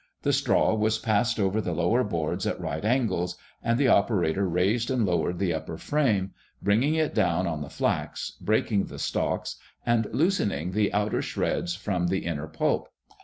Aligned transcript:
The 0.23 0.33
straw 0.33 0.73
was 0.73 0.97
passed 0.97 1.39
over 1.39 1.61
the 1.61 1.73
lower 1.75 2.03
boards 2.03 2.47
at 2.47 2.59
right 2.59 2.83
angles, 2.83 3.37
and 3.61 3.77
the 3.77 3.89
operator 3.89 4.49
raised 4.49 4.89
and 4.89 5.05
lowered 5.05 5.37
the 5.37 5.53
upper 5.53 5.77
frame, 5.77 6.31
bringing 6.59 6.95
it 6.95 7.13
down 7.13 7.45
on 7.45 7.61
the 7.61 7.69
flax, 7.69 8.31
breaking 8.41 8.85
the 8.85 8.97
stalks, 8.97 9.57
and 9.85 10.07
loosening 10.11 10.71
the 10.71 10.91
outer 10.91 11.21
shreds 11.21 11.75
from 11.75 12.07
the 12.07 12.25
inner 12.25 12.47
pulp. 12.47 12.89